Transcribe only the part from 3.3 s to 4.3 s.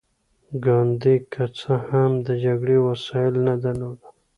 نه درلودل.